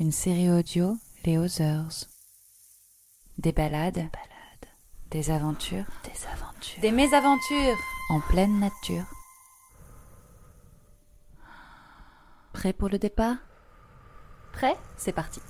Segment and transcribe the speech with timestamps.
[0.00, 0.96] une série audio
[1.26, 2.06] Les Others.
[3.36, 4.08] Des balades,
[5.10, 7.76] des aventures, des aventures, des mésaventures
[8.08, 9.04] en pleine nature.
[12.54, 13.36] Prêt pour le départ?
[14.54, 14.76] Prêt?
[14.96, 15.40] C'est parti.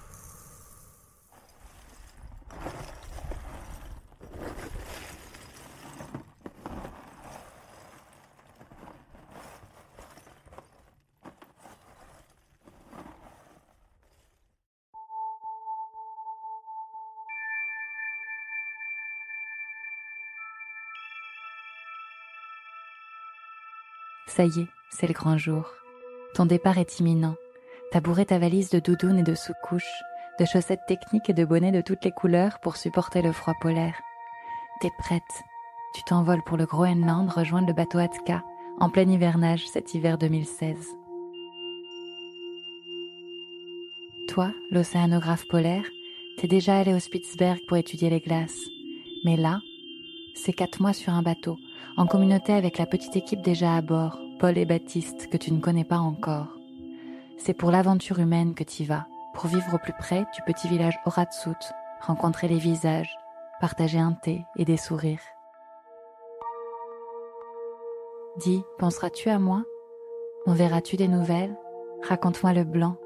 [24.36, 25.64] Ça y est, c'est le grand jour.
[26.34, 27.34] Ton départ est imminent.
[27.90, 30.02] T'as bourré ta valise de doudounes et de sous-couches,
[30.38, 34.00] de chaussettes techniques et de bonnets de toutes les couleurs pour supporter le froid polaire.
[34.80, 35.42] T'es prête.
[35.96, 38.44] Tu t'envoles pour le Groenland rejoindre le bateau Atka
[38.78, 40.76] en plein hivernage cet hiver 2016.
[44.28, 45.84] Toi, l'océanographe polaire,
[46.38, 48.62] t'es déjà allé au Spitzberg pour étudier les glaces.
[49.24, 49.60] Mais là,
[50.36, 51.58] c'est quatre mois sur un bateau,
[51.96, 55.60] en communauté avec la petite équipe déjà à bord, Paul et Baptiste, que tu ne
[55.60, 56.48] connais pas encore.
[57.36, 60.98] C'est pour l'aventure humaine que tu vas, pour vivre au plus près du petit village
[61.06, 63.14] Horatsut, rencontrer les visages,
[63.60, 65.20] partager un thé et des sourires.
[68.38, 69.64] Dis, penseras-tu à moi?
[70.46, 71.56] M'enverras-tu des nouvelles?
[72.08, 72.96] Raconte-moi le blanc,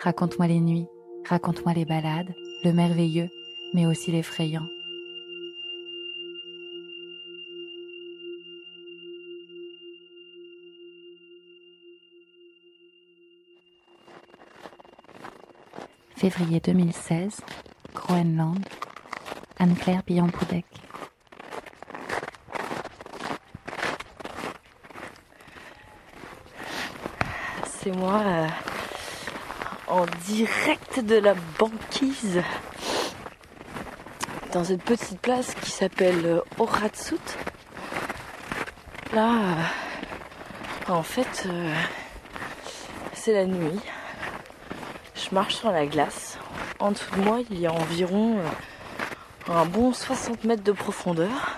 [0.00, 0.88] raconte-moi les nuits,
[1.28, 2.32] raconte-moi les balades,
[2.62, 3.28] le merveilleux,
[3.74, 4.66] mais aussi l'effrayant.
[16.30, 17.42] Février 2016,
[17.94, 18.64] Groenland,
[19.58, 20.64] Anne-Claire Billon-Poudec.
[27.66, 28.46] C'est moi euh,
[29.86, 32.40] en direct de la banquise
[34.54, 37.20] dans une petite place qui s'appelle euh, Horatsut.
[39.12, 39.58] Là,
[40.88, 41.46] euh, en fait,
[43.12, 43.78] c'est la nuit.
[45.34, 46.38] Je marche sur la glace.
[46.78, 51.56] En dessous de moi, il y a environ euh, un bon 60 mètres de profondeur.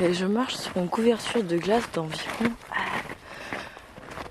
[0.00, 3.56] Et je marche sur une couverture de glace d'environ euh,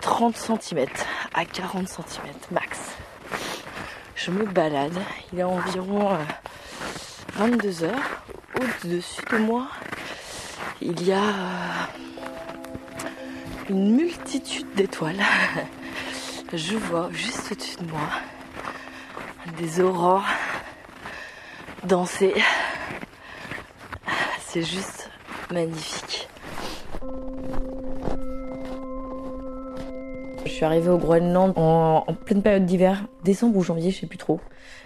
[0.02, 0.88] 30 cm
[1.34, 2.82] à 40 cm max.
[4.14, 5.00] Je me balade.
[5.32, 6.18] Il est environ
[7.36, 8.26] 22 heures.
[8.60, 9.70] Au-dessus de moi,
[10.82, 11.86] il y a euh,
[13.70, 15.24] une multitude d'étoiles.
[16.54, 18.10] Je vois juste au-dessus de moi
[19.58, 20.26] des aurores
[21.88, 22.34] danser.
[24.42, 25.10] C'est juste
[25.52, 26.28] magnifique.
[30.46, 34.18] Je suis arrivée au Groenland en, pleine période d'hiver, décembre ou janvier, je sais plus
[34.18, 34.40] trop,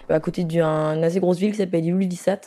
[0.08, 2.40] à côté d'une assez grosse ville qui s'appelle Ilulissat.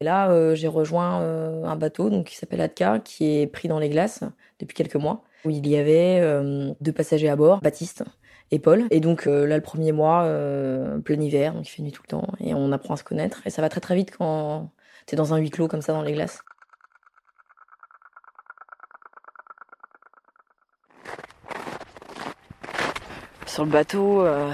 [0.00, 3.68] Et là, euh, j'ai rejoint euh, un bateau donc, qui s'appelle Atka, qui est pris
[3.68, 4.24] dans les glaces
[4.58, 8.02] depuis quelques mois, où il y avait euh, deux passagers à bord, Baptiste
[8.50, 8.86] et Paul.
[8.90, 12.02] Et donc euh, là, le premier mois, euh, plein hiver, donc il fait nuit tout
[12.04, 13.40] le temps, et on apprend à se connaître.
[13.46, 14.70] Et ça va très très vite quand
[15.06, 16.40] t'es dans un huis clos comme ça dans les glaces.
[23.46, 24.50] Sur le bateau, euh,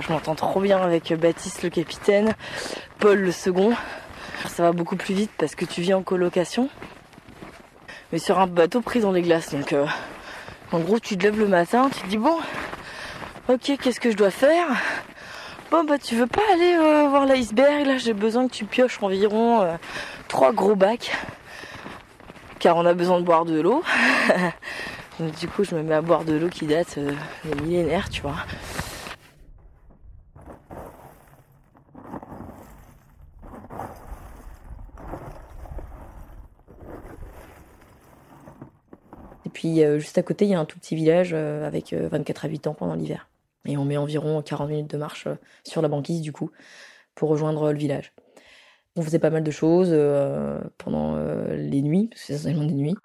[0.00, 2.34] je m'entends trop bien avec Baptiste le capitaine,
[2.98, 3.72] Paul le second.
[4.48, 6.68] Ça va beaucoup plus vite parce que tu vis en colocation.
[8.12, 9.50] Mais sur un bateau pris dans les glaces.
[9.50, 9.74] Donc
[10.70, 12.38] en gros tu te lèves le matin, tu te dis bon,
[13.48, 14.66] ok qu'est-ce que je dois faire
[15.70, 19.02] Bon bah tu veux pas aller euh, voir l'iceberg là J'ai besoin que tu pioches
[19.02, 19.76] environ euh,
[20.28, 21.10] trois gros bacs.
[22.58, 23.82] Car on a besoin de boire de l'eau.
[25.18, 27.12] Donc, du coup je me mets à boire de l'eau qui date euh,
[27.44, 28.36] des millénaires, tu vois.
[39.44, 41.92] Et puis euh, juste à côté, il y a un tout petit village euh, avec
[41.92, 43.26] euh, 24 habitants pendant l'hiver.
[43.64, 46.50] Et on met environ 40 minutes de marche euh, sur la banquise du coup
[47.14, 48.12] pour rejoindre le village.
[48.96, 52.64] On faisait pas mal de choses euh, pendant euh, les nuits, parce que c'est essentiellement
[52.66, 52.96] des nuits.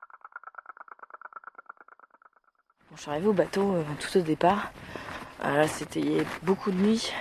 [2.95, 4.71] Je suis arrivée au bateau euh, tout au départ.
[5.41, 7.13] Ah, là, c'était beaucoup de nuit.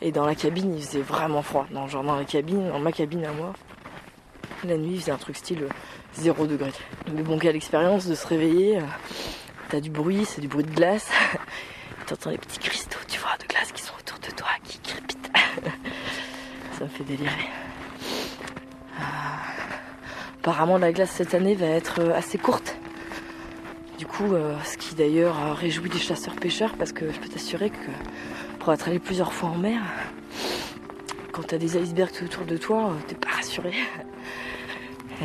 [0.00, 1.66] Et dans la cabine, il faisait vraiment froid.
[1.70, 3.52] Dans, genre dans la cabine, dans ma cabine à moi,
[4.64, 5.66] la nuit, il faisait un truc style
[6.14, 6.72] 0 degré.
[7.12, 8.78] Mais bon, quelle expérience de se réveiller.
[8.78, 8.84] euh,
[9.68, 11.10] T'as du bruit, c'est du bruit de glace.
[12.10, 15.30] T'entends les petits cristaux, tu vois, de glace qui sont autour de toi, qui crépitent.
[16.76, 17.48] Ça me fait délirer.
[18.98, 19.04] Ah.
[20.40, 22.76] Apparemment, la glace cette année va être euh, assez courte.
[23.96, 27.70] Du coup, euh, ce qui d'ailleurs euh, réjouit les chasseurs-pêcheurs parce que je peux t'assurer
[27.70, 27.90] que
[28.58, 29.80] pour être allé plusieurs fois en mer,
[31.30, 33.72] quand t'as des icebergs tout autour de toi, euh, t'es pas rassuré.
[35.22, 35.24] Euh,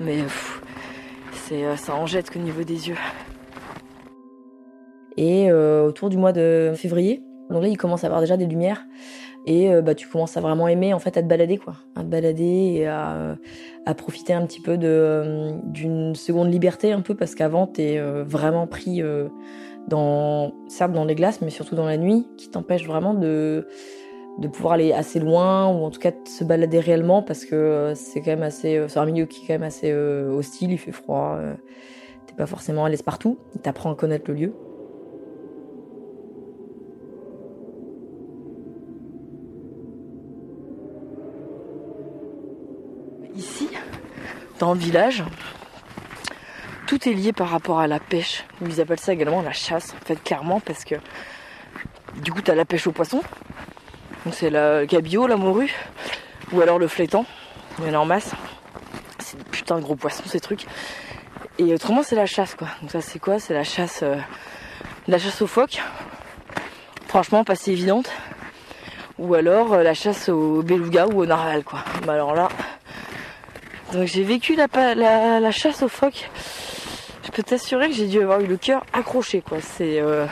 [0.00, 0.18] mais
[1.32, 2.98] c'est, euh, ça en jette qu'au niveau des yeux.
[5.18, 8.46] Et euh, autour du mois de février, donc là il commence à avoir déjà des
[8.46, 8.86] lumières.
[9.46, 12.02] Et euh, bah, tu commences à vraiment aimer en fait à te balader quoi, à
[12.02, 13.36] te balader et à,
[13.96, 19.02] profiter un petit peu euh, d'une seconde liberté un peu parce qu'avant t'es vraiment pris
[19.88, 23.66] dans certes dans les glaces mais surtout dans la nuit qui t'empêche vraiment de
[24.38, 27.92] de pouvoir aller assez loin ou en tout cas de se balader réellement parce que
[27.96, 30.92] c'est quand même assez c'est un milieu qui est quand même assez hostile il fait
[30.92, 31.38] froid
[32.26, 34.54] t'es pas forcément à l'aise partout t'apprends à connaître le lieu
[43.38, 43.70] ici
[44.58, 45.24] dans le village
[46.86, 50.04] tout est lié par rapport à la pêche ils appellent ça également la chasse en
[50.04, 50.96] fait clairement parce que
[52.16, 53.22] du coup t'as la pêche au poisson
[54.24, 55.72] donc c'est le cabillaud, la morue,
[56.52, 57.24] ou alors le flétan.
[57.78, 58.32] Il y en a en masse.
[59.20, 60.66] C'est des putains de gros poissons ces trucs.
[61.58, 62.68] Et autrement c'est la chasse quoi.
[62.82, 63.38] Donc ça c'est quoi?
[63.38, 64.16] C'est la chasse, euh,
[65.06, 65.80] la chasse aux phoques.
[67.06, 68.10] Franchement pas si évidente.
[69.18, 71.80] Ou alors euh, la chasse au beluga ou au narval quoi.
[72.02, 72.48] Mais alors là,
[73.92, 76.30] donc j'ai vécu la, la, la chasse aux phoques.
[77.24, 79.58] Je peux t'assurer que j'ai dû avoir eu le cœur accroché quoi.
[79.60, 80.26] C'est euh,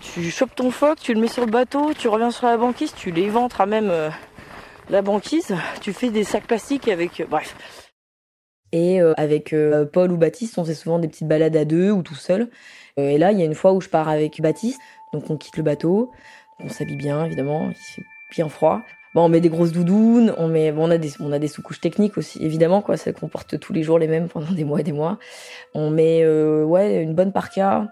[0.00, 2.92] tu chopes ton phoque, tu le mets sur le bateau, tu reviens sur la banquise,
[2.94, 4.10] tu l'éventres à même euh,
[4.90, 7.20] la banquise, tu fais des sacs plastiques avec.
[7.20, 7.54] euh, bref.
[8.72, 11.92] Et euh, avec euh, Paul ou Baptiste, on fait souvent des petites balades à deux
[11.92, 12.50] ou tout seul.
[12.98, 14.80] Euh, et là, il y a une fois où je pars avec Baptiste,
[15.12, 16.10] donc on quitte le bateau,
[16.58, 18.02] on s'habille bien évidemment, il fait
[18.32, 18.82] bien froid.
[19.16, 22.18] On met des grosses doudounes, on met, on a des, on a des sous-couches techniques
[22.18, 24.82] aussi, évidemment, quoi, celles qu'on porte tous les jours les mêmes pendant des mois et
[24.82, 25.18] des mois.
[25.72, 26.66] On met, euh,
[27.02, 27.88] une bonne parka,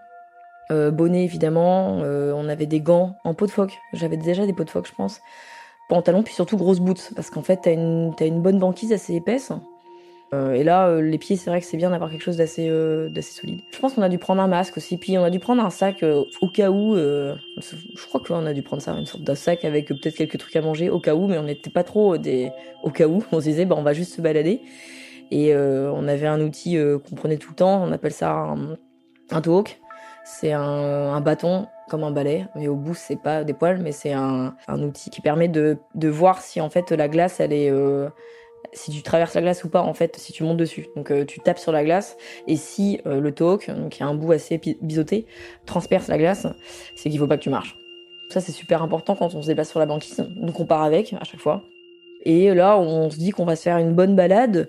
[0.72, 3.78] euh, bonnet évidemment, euh, on avait des gants en peau de phoque.
[3.92, 5.20] J'avais déjà des peaux de phoque, je pense.
[5.88, 7.74] Pantalon, puis surtout grosses boots, parce qu'en fait, t'as
[8.16, 9.52] t'as une bonne banquise assez épaisse.
[10.34, 12.68] Euh, et là, euh, les pieds, c'est vrai que c'est bien d'avoir quelque chose d'assez,
[12.68, 13.60] euh, d'assez solide.
[13.70, 15.70] Je pense qu'on a dû prendre un masque aussi, puis on a dû prendre un
[15.70, 16.96] sac au cas où.
[16.96, 20.56] je crois qu'on a dû prendre ça, une sorte d'un sac avec peut-être quelques trucs
[20.56, 22.50] à manger au cas où, mais on n'était pas trop des
[22.82, 23.22] au cas où.
[23.32, 24.62] On se disait, bah, on va juste se balader.
[25.30, 27.82] Et on avait un outil qu'on prenait tout le temps.
[27.82, 28.76] On appelle ça un,
[29.30, 29.80] un towhawk.
[30.24, 34.12] C'est un, bâton comme un balai, mais au bout c'est pas des poils, mais c'est
[34.12, 37.70] un, outil qui permet de, voir si en fait la glace elle est
[38.72, 40.86] si tu traverses la glace ou pas en fait si tu montes dessus.
[40.96, 42.16] Donc euh, tu tapes sur la glace
[42.46, 45.26] et si euh, le towhawk, donc a un bout assez biseauté,
[45.66, 46.46] transperce la glace,
[46.96, 47.76] c'est qu'il faut pas que tu marches.
[48.30, 50.24] Ça c'est super important quand on se déplace sur la banquise.
[50.36, 51.62] Donc on part avec à chaque fois.
[52.24, 54.68] Et là on se dit qu'on va se faire une bonne balade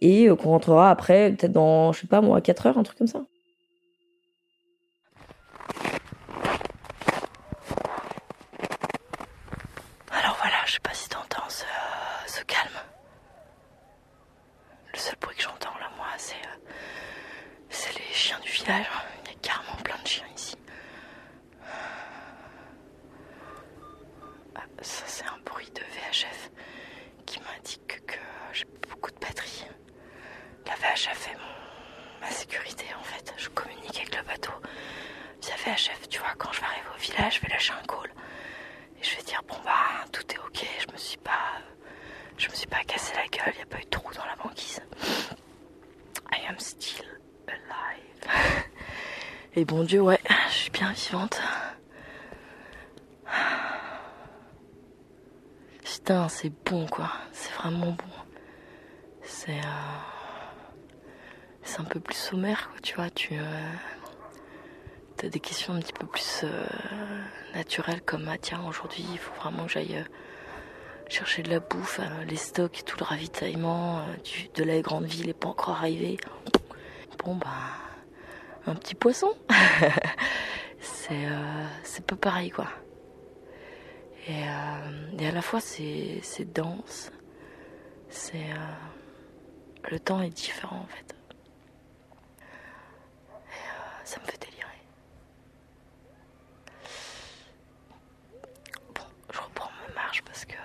[0.00, 2.98] et euh, qu'on rentrera après peut-être dans je sais pas moi 4 heures un truc
[2.98, 3.22] comme ça.
[10.12, 11.64] Alors voilà, je sais pas si t'entends ce,
[12.26, 12.70] ce calme.
[14.92, 16.72] Le seul bruit que j'entends là, moi, c'est euh,
[17.68, 18.86] c'est les chiens du village.
[19.24, 20.56] Il y a carrément plein de chiens ici.
[24.54, 26.50] Ah, ça, c'est un bruit de VHF
[27.26, 28.18] qui m'indique que
[28.52, 29.64] j'ai beaucoup de batterie.
[30.66, 33.34] La VHF est mon, ma sécurité en fait.
[33.36, 34.52] Je communique avec le bateau
[35.42, 36.08] via VHF.
[36.08, 38.10] Tu vois, quand je vais arriver au village, je vais lâcher un call.
[39.00, 41.60] Et je vais dire bon bah tout est ok, je me suis pas
[42.38, 44.36] je me suis pas cassé la gueule, il a pas eu de trou dans la
[44.36, 44.80] banquise.
[46.32, 47.06] I am still
[47.48, 48.64] alive.
[49.54, 51.40] Et bon Dieu ouais, je suis bien vivante.
[55.84, 58.14] Putain, c'est bon quoi, c'est vraiment bon.
[59.22, 60.09] C'est euh, c'est
[61.80, 63.72] un peu plus sommaire quoi, tu vois, tu euh,
[65.16, 66.66] T'as des questions un petit peu plus euh,
[67.54, 70.04] naturelles comme ah tiens aujourd'hui il faut vraiment que j'aille euh,
[71.08, 74.04] chercher de la bouffe, les stocks, tout le ravitaillement
[74.54, 76.18] de la grande ville n'est pas encore arrivé.
[77.24, 77.48] Bon bah
[78.66, 79.32] un petit poisson,
[80.80, 81.26] c'est
[81.82, 82.68] c'est pas pareil quoi.
[84.28, 87.10] Et, à la fois c'est dense,
[88.08, 88.46] c'est
[89.90, 91.19] le temps est différent en fait
[94.10, 94.66] ça me fait délirer.
[98.92, 100.54] Bon, je reprends ma marche parce que...
[100.54, 100.56] Euh,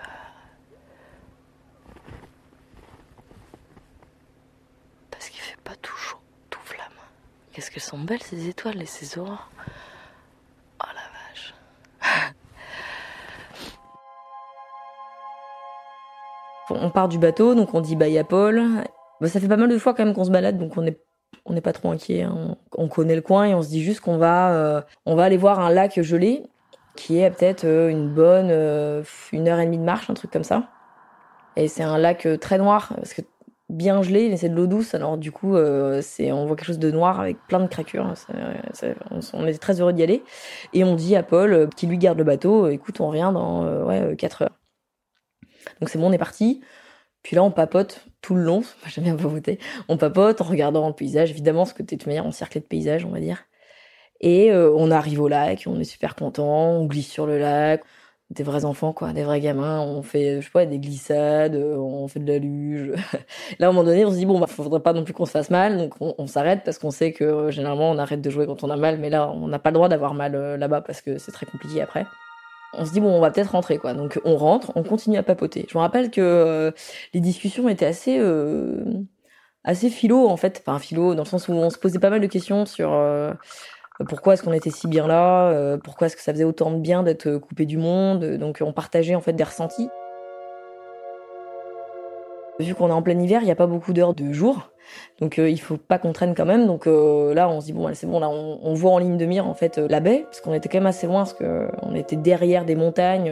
[5.11, 6.17] parce qu'il fait pas tout chaud,
[6.49, 6.87] tout flamme.
[7.51, 9.51] Qu'est-ce qu'elles sont belles ces étoiles et ces aurores?
[10.83, 11.53] Oh la vache.
[16.71, 18.83] on part du bateau, donc on dit bye à Paul.
[19.21, 21.04] Ça fait pas mal de fois quand même qu'on se balade, donc on est
[21.45, 22.23] on n'est pas trop inquiet.
[22.23, 22.57] Hein.
[22.75, 25.37] On, connaît le coin et on se dit juste qu'on va, euh, on va aller
[25.37, 26.43] voir un lac gelé
[26.95, 30.31] qui est peut-être euh, une bonne euh, une heure et demie de marche, un truc
[30.31, 30.69] comme ça.
[31.55, 33.21] Et c'est un lac très noir parce que
[33.69, 34.93] bien gelé, mais c'est de l'eau douce.
[34.93, 35.55] Alors du coup,
[36.01, 38.13] c'est on voit quelque chose de noir avec plein de craquures.
[39.33, 40.21] on, était très heureux d'y aller.
[40.73, 44.17] Et on dit à Paul, qui lui garde le bateau, écoute, on revient dans ouais
[44.17, 44.59] 4 heures.
[45.79, 46.61] Donc c'est bon, on est parti.
[47.25, 48.61] Puis là, on papote tout le long.
[48.85, 49.57] J'aime bien voter.
[49.89, 51.31] On papote en regardant le paysage.
[51.31, 53.45] Évidemment, parce que de toute manière, on de paysage, on va dire.
[54.21, 57.83] Et euh, on arrive au lac, on est super content, on glisse sur le lac.
[58.29, 59.81] Des vrais enfants, quoi, des vrais gamins.
[59.81, 62.91] On fait, je sais pas, des glissades, on fait de la luge.
[63.59, 65.25] là, à un moment donné, on se dit, bon, bah, faudrait pas non plus qu'on
[65.25, 65.79] se fasse mal.
[65.79, 68.69] Donc, on, s'arrête parce qu'on sait que euh, généralement, on arrête de jouer quand on
[68.69, 68.99] a mal.
[68.99, 71.47] Mais là, on n'a pas le droit d'avoir mal euh, là-bas parce que c'est très
[71.47, 72.05] compliqué après
[72.77, 73.93] on se dit bon on va peut-être rentrer quoi.
[73.93, 75.65] Donc on rentre on continue à papoter.
[75.69, 76.71] Je me rappelle que euh,
[77.13, 78.83] les discussions étaient assez euh,
[79.63, 80.63] assez philo en fait.
[80.65, 83.33] Enfin philo dans le sens où on se posait pas mal de questions sur euh,
[84.09, 87.03] pourquoi est-ce qu'on était si bien là pourquoi est-ce que ça faisait autant de bien
[87.03, 88.25] d'être coupé du monde.
[88.37, 89.89] Donc on partageait en fait des ressentis
[92.59, 94.71] Vu qu'on est en plein hiver, il n'y a pas beaucoup d'heures de jour,
[95.19, 96.67] donc euh, il faut pas qu'on traîne quand même.
[96.67, 99.25] Donc euh, là, on se dit bon, c'est bon, là, on, voit en ligne de
[99.25, 101.95] mire en fait euh, la baie, parce qu'on était quand même assez loin, parce qu'on
[101.95, 103.31] était derrière des montagnes.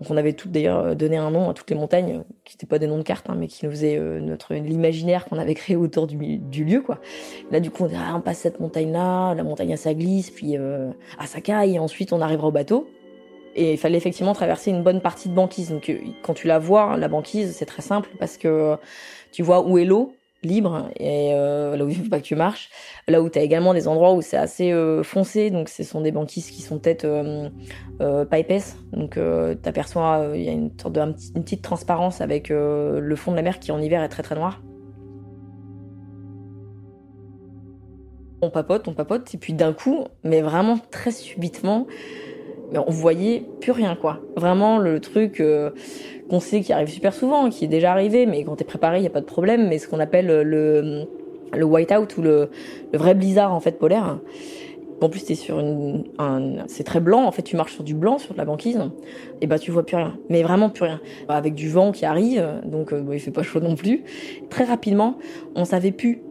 [0.00, 2.78] donc on avait toutes d'ailleurs donné un nom à toutes les montagnes, qui n'étaient pas
[2.78, 6.06] des noms de cartes, hein, mais qui nous faisaient notre l'imaginaire qu'on avait créé autour
[6.06, 6.16] du,
[6.64, 7.00] lieu, quoi.
[7.50, 10.56] Là, du coup, on dit ah, on passe cette montagne-là, la montagne ça glisse, puis
[10.56, 12.88] ah ça caille, et ensuite on arrivera au bateau.
[13.54, 15.70] Et il fallait effectivement traverser une bonne partie de banquise.
[15.70, 18.76] Donc euh, quand tu la vois, la banquise, c'est très simple parce que
[19.30, 22.34] tu vois où est l'eau libre et euh, là où il faut pas que tu
[22.34, 22.70] marches.
[23.08, 26.00] Là où tu as également des endroits où c'est assez euh, foncé, donc ce sont
[26.00, 27.06] des banquises qui sont peut-être
[27.98, 28.76] pas épaisses.
[28.92, 33.32] Donc tu aperçois, il y a une sorte de une petite transparence avec le fond
[33.32, 34.60] de la mer qui en hiver est très très noir.
[38.44, 41.86] On papote, on papote, et puis d'un coup, mais vraiment très subitement,
[42.74, 44.20] on voyait plus rien quoi.
[44.36, 45.70] Vraiment le truc euh,
[46.28, 49.04] qu'on sait qui arrive super souvent, qui est déjà arrivé, mais quand t'es préparé, il
[49.04, 49.68] y a pas de problème.
[49.68, 51.06] Mais ce qu'on appelle le
[51.56, 52.50] le whiteout ou le,
[52.92, 54.18] vrai blizzard en fait polaire.
[55.00, 57.24] En plus, sur un, c'est très blanc.
[57.24, 58.78] En fait, tu marches sur du blanc sur de la banquise,
[59.40, 61.00] et bah tu vois plus rien, mais vraiment plus rien.
[61.28, 64.04] Avec du vent qui arrive, donc euh, il fait pas chaud non plus.
[64.48, 65.18] Très rapidement,
[65.56, 66.22] on savait plus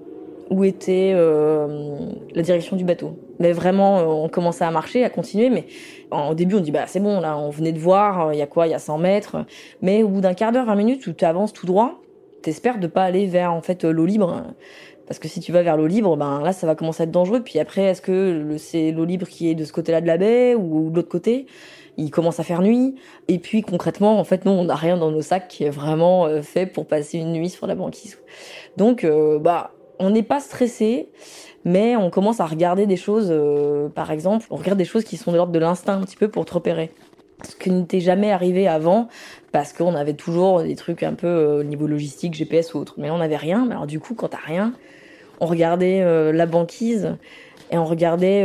[0.50, 1.98] où était euh,
[2.34, 3.18] la direction du bateau.
[3.42, 5.50] Mais vraiment, euh, on commençait à marcher, à continuer.
[5.50, 5.66] Mais
[6.12, 8.42] au début, on dit bah c'est bon, là, on venait de voir, euh, il y
[8.42, 9.38] a quoi, il y a 100 mètres.
[9.82, 12.02] Mais au bout d'un quart d'heure, 20 minutes, où tu avances tout droit,
[12.44, 14.44] t'espères de pas aller vers en fait l'eau libre.
[15.08, 17.12] Parce que si tu vas vers l'eau libre, ben là, ça va commencer à être
[17.12, 17.42] dangereux.
[17.42, 20.54] Puis après, est-ce que c'est l'eau libre qui est de ce côté-là de la baie
[20.56, 21.48] ou de l'autre côté?
[21.98, 22.96] Il commence à faire nuit.
[23.28, 26.30] Et puis concrètement, en fait, nous, on n'a rien dans nos sacs qui est vraiment
[26.44, 28.20] fait pour passer une nuit sur la banquise.
[28.78, 29.06] Donc,
[29.42, 29.72] bah
[30.02, 31.10] on n'est pas stressé,
[31.66, 35.18] mais on commence à regarder des choses, euh, par exemple, on regarde des choses qui
[35.18, 36.92] sont de l'ordre de l'instinct un petit peu pour te repérer.
[37.48, 39.08] Ce qui n'était jamais arrivé avant,
[39.52, 42.96] parce qu'on avait toujours des trucs un peu euh, au niveau logistique, GPS ou autre.
[42.98, 43.70] Mais on n'avait rien.
[43.72, 44.74] Alors du coup, quand t'as rien,
[45.40, 47.16] on regardait euh, la banquise
[47.72, 48.44] et on regardait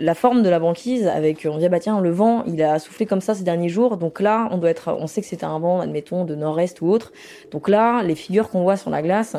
[0.00, 3.04] la, forme de la banquise avec on dit bah tiens le vent il a soufflé
[3.04, 5.58] comme ça ces derniers jours donc là on doit être on sait que c'était un
[5.58, 7.12] vent admettons de nord-est ou autre
[7.50, 9.36] donc là les figures qu'on voit sur la glace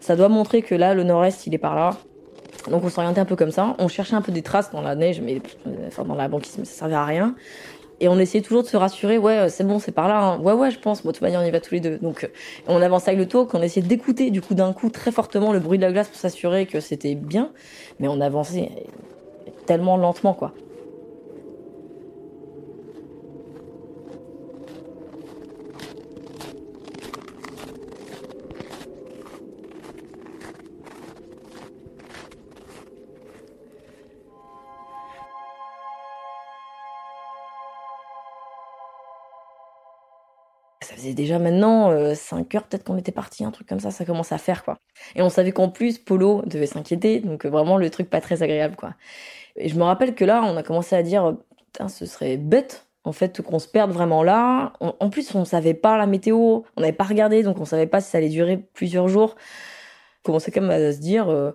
[0.00, 1.96] ça doit montrer que là, le nord-est, il est par là.
[2.70, 3.74] Donc on s'orientait un peu comme ça.
[3.78, 5.40] On cherchait un peu des traces dans la neige, mais
[5.86, 7.34] enfin dans la banquise, mais ça servait à rien.
[8.00, 10.20] Et on essayait toujours de se rassurer, ouais, c'est bon, c'est par là.
[10.20, 10.40] Hein.
[10.40, 11.02] Ouais, ouais, je pense.
[11.02, 11.96] Bon, de toute manière, on y va tous les deux.
[11.96, 12.28] Donc,
[12.68, 15.60] on avançait avec le taux, qu'on essayait d'écouter du coup d'un coup très fortement le
[15.60, 17.50] bruit de la glace pour s'assurer que c'était bien.
[17.98, 18.70] Mais on avançait
[19.64, 20.52] tellement lentement, quoi.
[40.86, 43.90] Ça faisait déjà maintenant 5 euh, heures peut-être qu'on était parti, un truc comme ça,
[43.90, 44.78] ça commence à faire quoi.
[45.16, 48.42] Et on savait qu'en plus Polo devait s'inquiéter, donc euh, vraiment le truc pas très
[48.42, 48.94] agréable quoi.
[49.56, 51.36] Et je me rappelle que là, on a commencé à dire,
[51.72, 54.72] putain, ce serait bête en fait qu'on se perde vraiment là.
[54.80, 58.00] en plus, on savait pas la météo, on n'avait pas regardé, donc on savait pas
[58.00, 59.36] si ça allait durer plusieurs jours.
[60.24, 61.52] On commençait quand même à se dire, euh,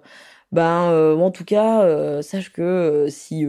[0.51, 3.45] ben en tout cas, sache que si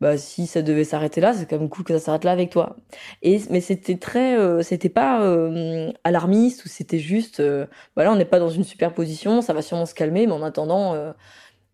[0.00, 2.50] bah si ça devait s'arrêter là, c'est quand même cool que ça s'arrête là avec
[2.50, 2.76] toi.
[3.22, 8.12] Et mais c'était très, euh, c'était pas euh, alarmiste ou c'était juste, euh, bah là
[8.12, 10.94] on n'est pas dans une super position, ça va sûrement se calmer, mais en attendant,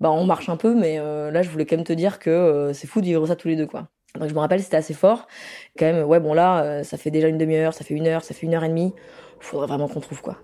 [0.01, 2.87] bah on marche un peu, mais là je voulais quand même te dire que c'est
[2.87, 3.89] fou de vivre ça tous les deux quoi.
[4.19, 5.27] Donc je me rappelle, c'était assez fort.
[5.79, 8.35] Quand même, ouais, bon là, ça fait déjà une demi-heure, ça fait une heure, ça
[8.35, 8.95] fait une heure et demie.
[9.41, 10.39] Faudrait vraiment qu'on trouve quoi.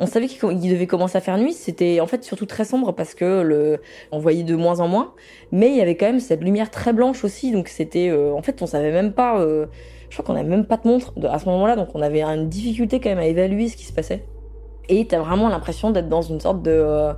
[0.00, 1.52] On savait qu'il devait commencer à faire nuit.
[1.52, 3.80] C'était en fait surtout très sombre parce que le,
[4.12, 5.14] on voyait de moins en moins.
[5.50, 7.50] Mais il y avait quand même cette lumière très blanche aussi.
[7.50, 9.40] Donc c'était, euh, en fait, on savait même pas.
[9.40, 9.66] Euh,
[10.08, 11.74] je crois qu'on avait même pas de montre à ce moment-là.
[11.74, 14.24] Donc on avait une difficulté quand même à évaluer ce qui se passait.
[14.88, 17.12] Et t'as vraiment l'impression d'être dans une sorte de euh,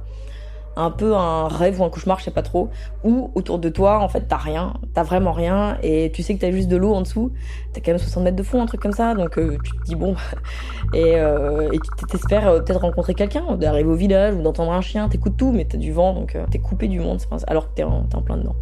[0.77, 2.71] un peu un rêve ou un cauchemar, je sais pas trop,
[3.05, 6.41] où autour de toi, en fait, t'as rien, t'as vraiment rien, et tu sais que
[6.41, 7.33] t'as juste de l'eau en dessous,
[7.73, 9.85] t'as quand même 60 mètres de fond, un truc comme ça, donc euh, tu te
[9.85, 10.15] dis bon,
[10.95, 15.09] et euh, tu t'espères euh, peut-être rencontrer quelqu'un, d'arriver au village ou d'entendre un chien,
[15.09, 18.07] t'écoutes tout, mais t'as du vent, donc t'es coupé du monde, alors que t'es en,
[18.12, 18.57] en plein dedans.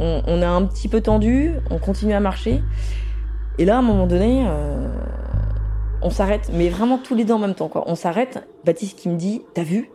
[0.00, 2.62] On, on a un petit peu tendu, on continue à marcher.
[3.58, 4.44] Et là, à un moment donné,
[6.04, 7.70] on s'arrête, mais vraiment tous les deux en même temps.
[7.86, 8.46] On s'arrête.
[8.64, 9.90] Baptiste qui me dit, t'as vu?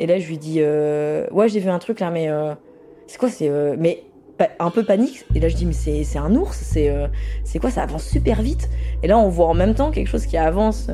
[0.00, 2.54] Et là, je lui dis, euh, ouais, j'ai vu un truc là, mais euh,
[3.06, 4.02] c'est quoi C'est euh, mais
[4.58, 5.26] un peu panique.
[5.34, 6.56] Et là, je dis, mais c'est c'est un ours.
[6.56, 6.90] C'est
[7.44, 8.70] c'est quoi Ça avance super vite.
[9.02, 10.88] Et là, on voit en même temps quelque chose qui avance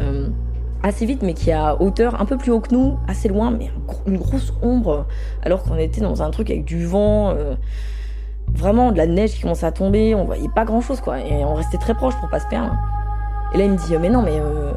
[0.83, 3.71] assez vite, mais qui a hauteur un peu plus haut que nous, assez loin, mais
[4.07, 5.07] une grosse ombre,
[5.43, 7.35] alors qu'on était dans un truc avec du vent.
[8.53, 11.45] Vraiment de la neige qui commençait à tomber, on voyait pas grand chose quoi, et
[11.45, 12.75] on restait très proche pour pas se perdre.
[13.55, 14.73] Et là, il me dit, mais non, mais, euh,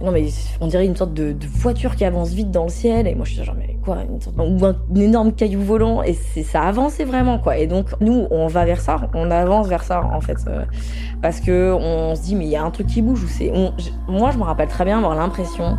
[0.00, 0.28] non, mais
[0.60, 3.06] on dirait une sorte de, voiture qui avance vite dans le ciel.
[3.06, 6.02] Et moi, je suis genre, mais quoi, une sorte, ou un, énorme caillou volant.
[6.02, 7.58] Et ça avançait vraiment, quoi.
[7.58, 10.38] Et donc, nous, on va vers ça, on avance vers ça, en fait.
[10.46, 10.64] Euh,
[11.20, 13.24] parce que on se dit, mais il y a un truc qui bouge.
[13.24, 13.52] Ou c'est,
[14.08, 15.76] moi, je me rappelle très bien avoir l'impression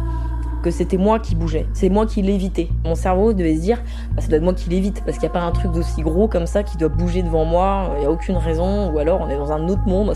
[0.61, 2.69] que c'était moi qui bougeais, c'est moi qui l'évitais.
[2.85, 3.81] Mon cerveau devait se dire,
[4.13, 6.01] bah, ça doit être moi qui l'évite, parce qu'il n'y a pas un truc d'aussi
[6.01, 9.21] gros comme ça qui doit bouger devant moi, il n'y a aucune raison, ou alors
[9.21, 10.13] on est dans un autre monde,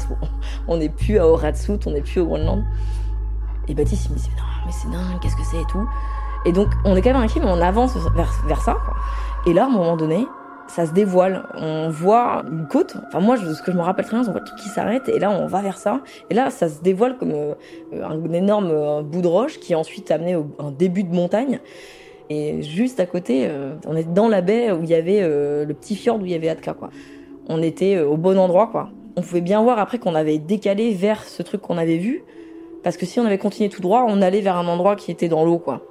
[0.67, 2.63] qu'on n'est plus à Horatsut, on n'est plus au Groenland.
[3.67, 5.87] Et Baptiste, il me dit, non, mais c'est dingue, qu'est-ce que c'est et tout.
[6.45, 7.95] Et donc, on est quand même inquiet, mais on avance
[8.47, 8.77] vers, ça.
[9.45, 10.27] Et là, à un moment donné,
[10.73, 11.43] ça se dévoile.
[11.55, 12.95] On voit une côte.
[13.07, 15.07] Enfin, moi, ce que je me rappelle très bien, on voit le truc qui s'arrête
[15.07, 16.01] et là, on va vers ça.
[16.31, 17.53] Et là, ça se dévoile comme euh,
[18.03, 21.59] un énorme euh, bout de roche qui est ensuite amené au un début de montagne.
[22.31, 25.73] Et juste à côté, euh, on est dans la baie où il y avait le
[25.73, 26.89] petit fjord où il y avait Atka, quoi.
[27.47, 28.89] On était au bon endroit, quoi.
[29.15, 32.23] On pouvait bien voir après qu'on avait décalé vers ce truc qu'on avait vu.
[32.81, 35.27] Parce que si on avait continué tout droit, on allait vers un endroit qui était
[35.27, 35.81] dans l'eau, quoi.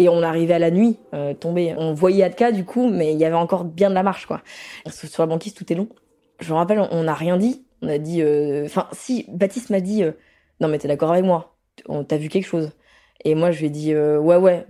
[0.00, 1.74] Et on arrivait à la nuit, euh, tombé.
[1.76, 4.40] On voyait Atka du coup, mais il y avait encore bien de la marche quoi.
[4.88, 5.90] Sur la banquise, tout est long.
[6.40, 7.66] Je me rappelle, on n'a rien dit.
[7.82, 10.12] On a dit, euh, enfin, si Baptiste m'a dit, euh,
[10.60, 11.54] non mais t'es d'accord avec moi
[12.08, 12.72] T'as vu quelque chose
[13.26, 14.66] Et moi je lui ai dit, ouais ouais,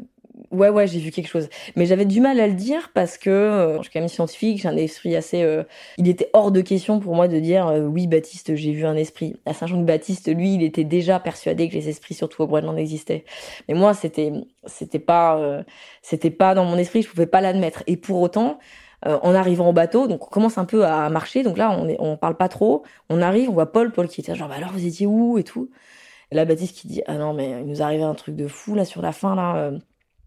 [0.50, 1.48] Ouais, ouais, j'ai vu quelque chose.
[1.76, 4.60] Mais j'avais du mal à le dire parce que euh, je suis quand même scientifique,
[4.62, 5.42] j'ai un esprit assez.
[5.42, 5.64] Euh,
[5.98, 8.96] il était hors de question pour moi de dire euh, oui, Baptiste, j'ai vu un
[8.96, 9.36] esprit.
[9.46, 13.24] À Saint-Jean-de-Baptiste, lui, il était déjà persuadé que les esprits, surtout au Groenland, existaient.
[13.68, 14.32] Mais moi, c'était,
[14.66, 15.62] c'était pas,
[16.02, 17.82] c'était pas dans mon esprit, je pouvais pas l'admettre.
[17.86, 18.58] Et pour autant,
[19.04, 21.42] en arrivant au bateau, donc on commence un peu à marcher.
[21.42, 22.84] Donc là, on est, on parle pas trop.
[23.08, 25.38] On arrive, on voit Paul, Paul qui était genre, bah alors vous étiez où?
[25.38, 25.70] et tout.
[26.30, 28.74] Et là, Baptiste qui dit, ah non, mais il nous arrivait un truc de fou
[28.74, 29.72] là sur la fin là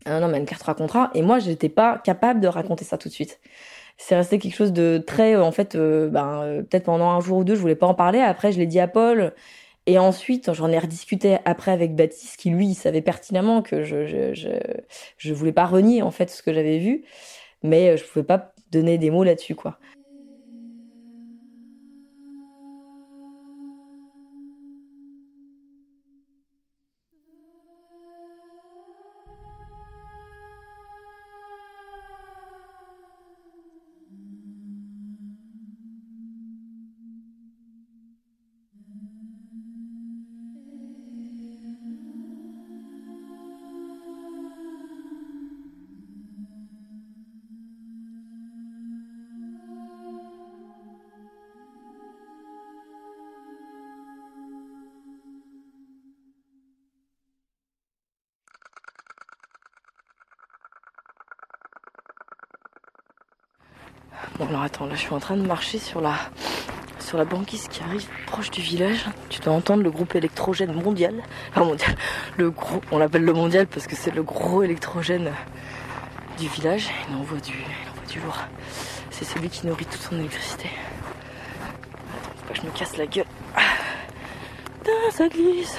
[0.05, 1.11] un homme a une carte racontera.
[1.13, 3.39] Et moi, j'étais pas capable de raconter ça tout de suite.
[3.97, 7.19] C'est resté quelque chose de très, euh, en fait, euh, ben, euh, peut-être pendant un
[7.21, 8.19] jour ou deux, je voulais pas en parler.
[8.19, 9.33] Après, je l'ai dit à Paul.
[9.85, 14.33] Et ensuite, j'en ai rediscuté après avec Baptiste, qui lui, savait pertinemment que je, je,
[14.33, 14.49] je,
[15.17, 17.03] je voulais pas renier, en fait, ce que j'avais vu.
[17.63, 19.77] Mais je pouvais pas donner des mots là-dessus, quoi.
[64.37, 66.15] Bon alors attends, là je suis en train de marcher sur la
[66.99, 69.05] sur la banquise qui arrive proche du village.
[69.29, 71.21] Tu dois entendre le groupe électrogène mondial.
[71.51, 71.95] Enfin mondial.
[72.37, 75.31] Le gros, on l'appelle le mondial parce que c'est le gros électrogène
[76.39, 76.89] du village.
[77.09, 78.39] Il envoie du, il envoie du lourd.
[79.11, 80.69] C'est celui qui nourrit toute son électricité.
[82.17, 83.25] Attends, faut pas que je me casse la gueule.
[83.55, 85.77] Ah, ça glisse.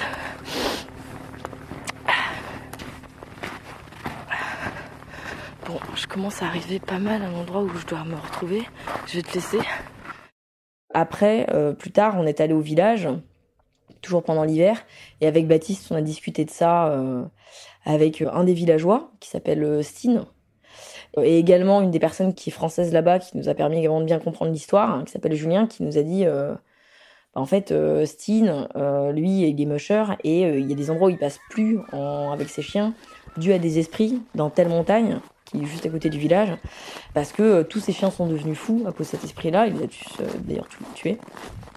[5.95, 8.63] Je commence à arriver pas mal à l'endroit où je dois me retrouver.
[9.07, 9.59] Je vais te laisser.
[10.95, 13.09] Après, euh, plus tard, on est allé au village,
[14.01, 14.81] toujours pendant l'hiver,
[15.19, 17.25] et avec Baptiste, on a discuté de ça euh,
[17.83, 20.23] avec un des villageois qui s'appelle euh, Stine,
[21.21, 24.05] et également une des personnes qui est française là-bas, qui nous a permis également de
[24.05, 26.59] bien comprendre l'histoire, hein, qui s'appelle Julien, qui nous a dit bah,
[27.33, 27.73] en fait,
[28.05, 28.67] Stine,
[29.13, 32.49] lui, il est musher et il y a des endroits où il passe plus avec
[32.49, 32.93] ses chiens,
[33.37, 36.49] dû à des esprits dans telle montagne qui est juste à côté du village,
[37.13, 39.67] parce que euh, tous ces chiens sont devenus fous à cause de cet esprit-là.
[39.67, 41.17] Il a dû euh, d'ailleurs tuer.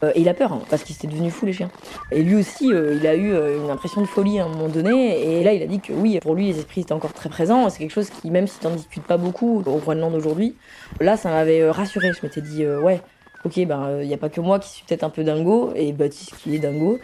[0.03, 1.71] Euh, et il a peur, hein, parce qu'ils étaient devenus fous les chiens.
[2.11, 5.39] Et lui aussi, il a eu une impression de folie à un moment donné.
[5.39, 7.69] Et là, il a dit que oui, pour lui, les esprits étaient encore très présents.
[7.69, 10.57] C'est quelque chose qui, même si tu n'en discutes pas beaucoup au Groenland aujourd'hui,
[11.01, 12.13] là, ça m'avait rassuré.
[12.13, 13.03] Je m'étais dit, ouais,
[13.45, 15.93] ok, ben il n'y a pas que moi qui suis peut-être un peu dingo et
[15.93, 16.99] Baptiste qui est dingo.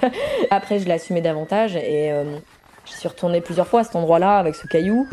[0.50, 2.12] Après, je l'ai assumé davantage et
[2.84, 5.06] je suis retournée plusieurs fois à cet endroit-là avec ce caillou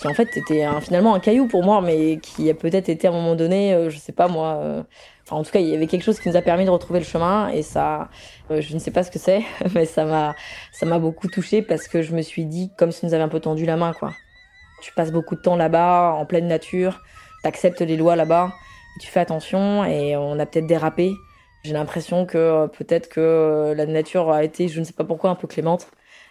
[0.00, 3.10] qui en fait était finalement un caillou pour moi, mais qui a peut-être été à
[3.10, 4.56] un moment donné, euh, je sais pas moi.
[4.62, 4.82] Euh,
[5.26, 7.00] enfin, en tout cas, il y avait quelque chose qui nous a permis de retrouver
[7.00, 8.08] le chemin, et ça,
[8.50, 9.42] euh, je ne sais pas ce que c'est,
[9.74, 10.34] mais ça m'a,
[10.72, 13.28] ça m'a beaucoup touché parce que je me suis dit comme si nous avions un
[13.28, 14.12] peu tendu la main, quoi.
[14.80, 17.02] Tu passes beaucoup de temps là-bas, en pleine nature,
[17.42, 18.54] t'acceptes les lois là-bas,
[19.00, 21.12] tu fais attention, et on a peut-être dérapé.
[21.62, 25.34] J'ai l'impression que peut-être que la nature a été, je ne sais pas pourquoi, un
[25.34, 25.88] peu clémente.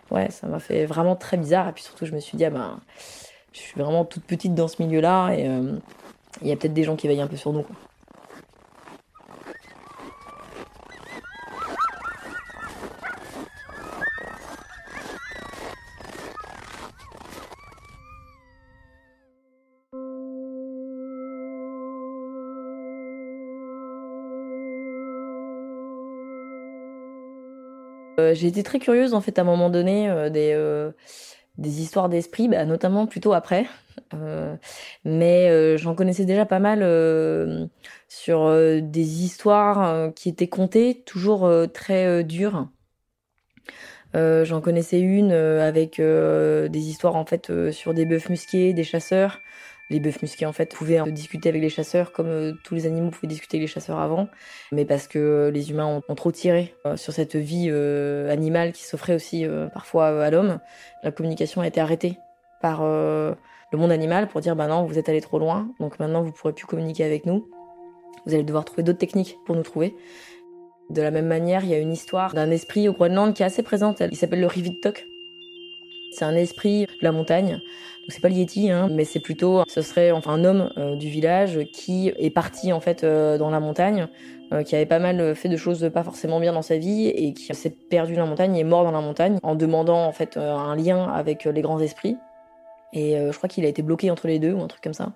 [0.09, 1.69] Ouais, ça m'a fait vraiment très bizarre.
[1.69, 2.79] Et puis surtout, je me suis dit, ah ben,
[3.53, 5.77] je suis vraiment toute petite dans ce milieu-là et euh,
[6.41, 7.65] il y a peut-être des gens qui veillent un peu sur nous.
[28.19, 30.53] Euh, j'ai été très curieuse en fait à un moment donné euh, des
[31.59, 33.67] des histoires d'esprit, bah, notamment plutôt après.
[34.13, 34.55] Euh,
[35.03, 37.67] mais euh, j'en connaissais déjà pas mal euh,
[38.07, 38.49] sur
[38.81, 42.67] des histoires qui étaient contées, toujours très dures.
[44.13, 49.39] j'en connaissais une avec des histoires en fait sur des bœufs musqués, des chasseurs,
[49.89, 53.09] les bœufs musqués en fait pouvaient discuter avec les chasseurs comme euh, tous les animaux
[53.09, 54.27] pouvaient discuter avec les chasseurs avant,
[54.71, 58.83] mais parce que les humains ont, trop tiré euh, sur cette vie euh, animale qui
[58.83, 60.59] s'offrait aussi parfois à l'homme.
[61.03, 62.17] La communication a été arrêtée
[62.61, 63.35] par le
[63.77, 66.53] monde animal pour dire bah non vous êtes allé trop loin, donc maintenant vous pourrez
[66.53, 67.47] plus communiquer avec nous.
[68.25, 69.95] Vous allez devoir trouver d'autres techniques pour nous trouver.
[70.89, 73.45] De la même manière, il y a une histoire d'un esprit au Groenland qui est
[73.45, 74.01] assez présente.
[74.11, 75.05] Il s'appelle le Rivittok.
[76.11, 77.61] C'est un esprit de la montagne
[78.09, 81.59] c'est pas le hein, mais c'est plutôt, ce serait enfin un homme euh, du village
[81.71, 84.07] qui est parti en fait euh, dans la montagne,
[84.51, 87.33] euh, qui avait pas mal fait de choses pas forcément bien dans sa vie et
[87.33, 90.11] qui s'est perdu dans la montagne et est mort dans la montagne en demandant en
[90.11, 92.17] fait un lien avec les grands esprits.
[92.91, 95.13] Et je crois qu'il a été bloqué entre les deux ou un truc comme ça.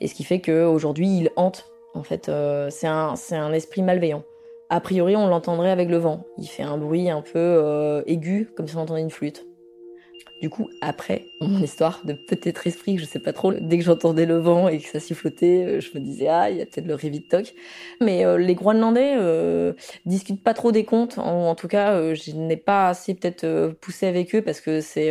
[0.00, 1.66] Et ce qui fait qu'aujourd'hui il hante.
[1.92, 2.30] En fait,
[2.70, 4.22] c'est un, c'est un esprit malveillant.
[4.70, 6.24] A priori, on l'entendrait avec le vent.
[6.38, 9.49] Il fait un bruit un peu aigu, comme si on entendait une flûte.
[10.40, 14.26] Du coup, après mon histoire de peut-être esprit, je sais pas trop, dès que j'entendais
[14.26, 16.86] le vent et que ça sifflotait, euh, je me disais ah, il y a peut-être
[16.86, 17.28] le Rivit
[18.00, 19.74] Mais euh, les Groenlandais euh,
[20.06, 21.18] discutent pas trop des comptes.
[21.18, 25.10] En, tout cas, je n'ai pas assez peut-être poussé avec eux parce que c'est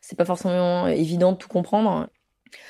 [0.00, 2.08] c'est pas forcément évident de tout comprendre.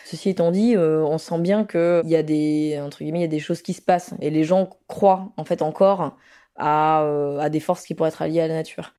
[0.05, 3.29] Ceci étant dit, on sent bien qu'il y a des entre guillemets, il y a
[3.29, 6.16] des choses qui se passent et les gens croient en fait encore
[6.57, 7.07] à,
[7.40, 8.94] à des forces qui pourraient être liées à la nature.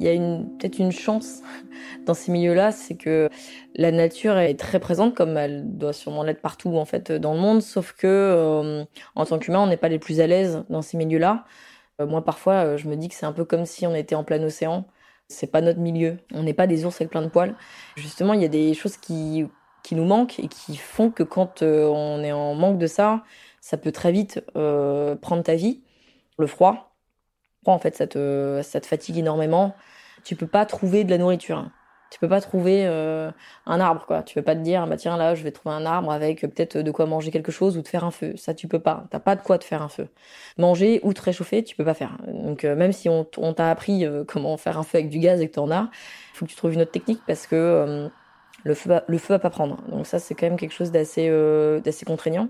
[0.00, 1.42] Il y a peut-être une chance
[2.06, 3.28] dans ces milieux-là, c'est que
[3.76, 7.40] la nature est très présente, comme elle doit sûrement l'être partout en fait dans le
[7.40, 8.84] monde, sauf que euh,
[9.14, 11.44] en tant qu'humain, on n'est pas les plus à l'aise dans ces milieux-là.
[12.00, 14.14] Euh, moi, parfois, euh, je me dis que c'est un peu comme si on était
[14.14, 14.86] en plein océan.
[15.28, 16.18] C'est pas notre milieu.
[16.32, 17.54] On n'est pas des ours avec plein de poils.
[17.96, 19.46] Justement, il y a des choses qui
[19.82, 23.22] qui nous manquent et qui font que quand on est en manque de ça,
[23.62, 25.82] ça peut très vite prendre ta vie.
[26.38, 26.89] Le froid,
[27.66, 29.74] en fait, ça te, ça te fatigue énormément?
[30.24, 31.70] Tu peux pas trouver de la nourriture.
[32.10, 33.30] Tu peux pas trouver euh,
[33.66, 34.22] un arbre, quoi.
[34.24, 36.78] Tu peux pas te dire, bah tiens là, je vais trouver un arbre avec peut-être
[36.78, 38.34] de quoi manger quelque chose ou de faire un feu.
[38.36, 39.04] Ça, tu peux pas.
[39.10, 40.08] T'as pas de quoi te faire un feu.
[40.58, 42.18] Manger ou te réchauffer, tu peux pas faire.
[42.26, 45.40] Donc euh, même si on, t'a appris euh, comment faire un feu avec du gaz
[45.40, 45.88] et que t'en as,
[46.34, 48.10] faut que tu trouves une autre technique parce que
[48.64, 49.80] le feu, va, le feu va pas prendre.
[49.88, 51.30] Donc ça, c'est quand même quelque chose d'assez
[51.84, 52.48] d'assez contraignant.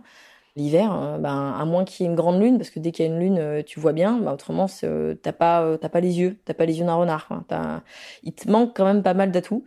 [0.57, 3.07] L'hiver, euh, ben, à moins qu'il y ait une grande lune, parce que dès qu'il
[3.07, 6.01] y a une lune, euh, tu vois bien, ben, autrement, euh, t'as pas, t'as pas
[6.01, 7.29] les yeux, t'as pas les yeux d'un renard.
[8.25, 9.65] Il te manque quand même pas mal d'atouts.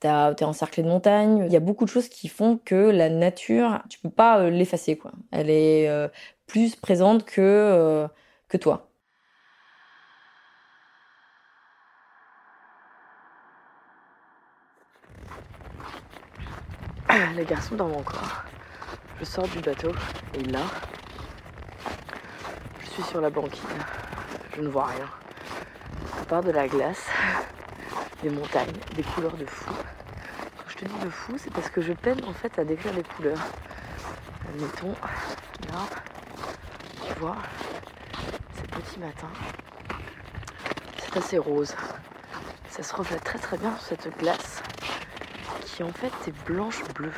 [0.00, 1.44] T'es encerclé de montagnes.
[1.46, 4.96] Il y a beaucoup de choses qui font que la nature, tu peux pas l'effacer.
[4.96, 5.12] quoi.
[5.30, 5.88] Elle est
[6.46, 8.06] plus présente que,
[8.48, 8.88] que toi.
[17.08, 18.44] Ah, le garçon dans mon corps.
[19.20, 19.92] Je sors du bateau
[20.34, 20.62] et là,
[22.80, 23.62] je suis sur la banquise.
[24.56, 25.08] Je ne vois rien.
[26.20, 27.06] À part de la glace,
[28.22, 29.70] des montagnes, des couleurs de fou.
[29.70, 32.92] Quand je te dis de fou, c'est parce que je peine en fait à décrire
[32.92, 33.38] les couleurs.
[34.48, 34.94] Admettons,
[35.72, 35.80] là,
[37.06, 37.36] tu vois,
[38.54, 39.28] c'est petit matin.
[40.98, 41.74] C'est assez rose.
[42.68, 44.62] Ça se reflète très très bien sur cette glace
[45.64, 47.12] qui en fait est blanche bleue.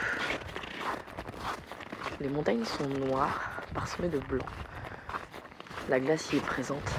[2.27, 4.45] Les montagnes sont noires, parsemées de blanc.
[5.89, 6.91] La glace y est présente.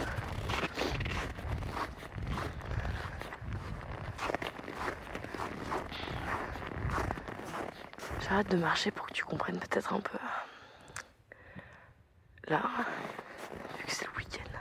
[8.22, 10.18] J'arrête de marcher pour que tu comprennes peut-être un peu.
[12.48, 12.62] Là,
[13.80, 14.58] vu que c'est le week-end,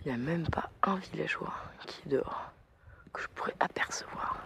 [0.00, 1.54] il n'y a même pas un villageois
[1.86, 2.50] qui est dehors
[3.12, 4.38] que je pourrais apercevoir.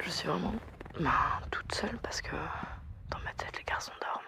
[0.00, 0.52] Je suis vraiment
[1.00, 1.10] ben,
[1.50, 2.36] toute seule parce que
[3.10, 4.22] dans ma tête les garçons dorment.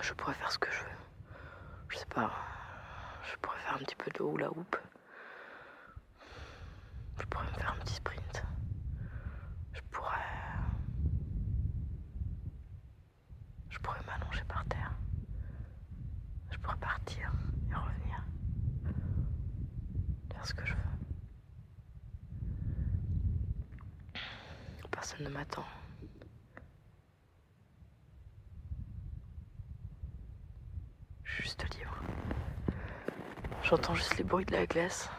[0.00, 0.98] Je pourrais faire ce que je veux.
[1.90, 2.30] Je sais pas.
[3.30, 4.76] Je pourrais faire un petit peu de hula hoop.
[7.20, 8.42] Je pourrais me faire un petit sprint.
[9.72, 10.14] Je pourrais.
[13.68, 14.92] Je pourrais m'allonger par terre.
[16.50, 17.32] Je pourrais partir
[17.70, 18.24] et revenir.
[20.32, 20.78] Faire ce que je veux.
[24.90, 25.64] Personne ne m'attend.
[31.24, 32.02] Je suis juste libre.
[33.68, 35.10] J'entends juste les bruits de la glace.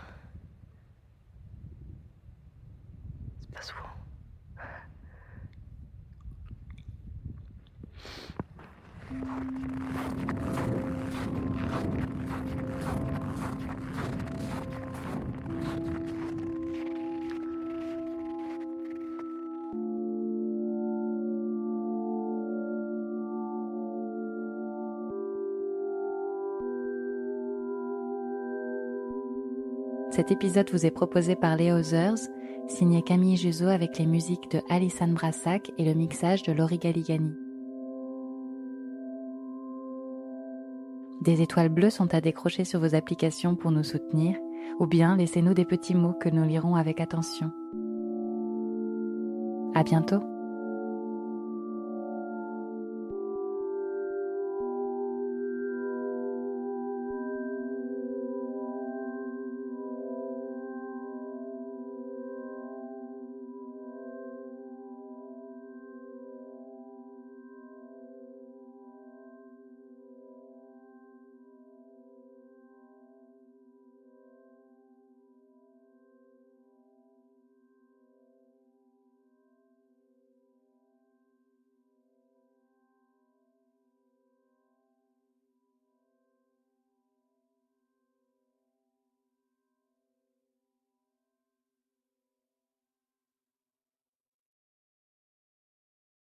[30.19, 32.17] Cet épisode vous est proposé par les Others,
[32.67, 37.31] signé Camille Juzo avec les musiques de Alison Brassac et le mixage de Laurie Galigani.
[41.21, 44.35] Des étoiles bleues sont à décrocher sur vos applications pour nous soutenir,
[44.81, 47.51] ou bien laissez-nous des petits mots que nous lirons avec attention.
[49.73, 50.19] À bientôt!